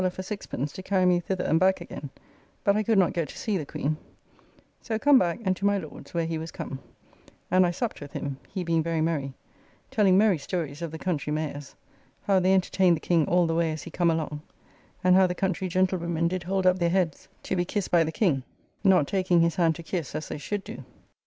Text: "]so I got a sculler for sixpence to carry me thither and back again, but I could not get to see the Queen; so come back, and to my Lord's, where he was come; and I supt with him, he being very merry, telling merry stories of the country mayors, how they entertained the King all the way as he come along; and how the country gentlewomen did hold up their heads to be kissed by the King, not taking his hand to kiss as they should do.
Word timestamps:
"]so 0.01 0.03
I 0.03 0.07
got 0.09 0.09
a 0.09 0.13
sculler 0.13 0.15
for 0.15 0.23
sixpence 0.23 0.71
to 0.71 0.81
carry 0.81 1.05
me 1.05 1.19
thither 1.19 1.43
and 1.43 1.59
back 1.59 1.79
again, 1.79 2.09
but 2.63 2.75
I 2.75 2.81
could 2.81 2.97
not 2.97 3.13
get 3.13 3.29
to 3.29 3.37
see 3.37 3.55
the 3.55 3.67
Queen; 3.67 3.97
so 4.81 4.97
come 4.97 5.19
back, 5.19 5.37
and 5.45 5.55
to 5.57 5.63
my 5.67 5.77
Lord's, 5.77 6.11
where 6.11 6.25
he 6.25 6.39
was 6.39 6.49
come; 6.49 6.79
and 7.51 7.67
I 7.67 7.69
supt 7.69 8.01
with 8.01 8.13
him, 8.13 8.37
he 8.51 8.63
being 8.63 8.81
very 8.81 8.99
merry, 8.99 9.35
telling 9.91 10.17
merry 10.17 10.39
stories 10.39 10.81
of 10.81 10.89
the 10.89 10.97
country 10.97 11.31
mayors, 11.31 11.75
how 12.23 12.39
they 12.39 12.55
entertained 12.55 12.95
the 12.95 12.99
King 12.99 13.27
all 13.27 13.45
the 13.45 13.53
way 13.53 13.71
as 13.71 13.83
he 13.83 13.91
come 13.91 14.09
along; 14.09 14.41
and 15.03 15.15
how 15.15 15.27
the 15.27 15.35
country 15.35 15.67
gentlewomen 15.67 16.27
did 16.27 16.41
hold 16.49 16.65
up 16.65 16.79
their 16.79 16.89
heads 16.89 17.27
to 17.43 17.55
be 17.55 17.63
kissed 17.63 17.91
by 17.91 18.03
the 18.03 18.11
King, 18.11 18.41
not 18.83 19.07
taking 19.07 19.41
his 19.41 19.57
hand 19.57 19.75
to 19.75 19.83
kiss 19.83 20.15
as 20.15 20.29
they 20.29 20.39
should 20.39 20.63
do. 20.63 20.83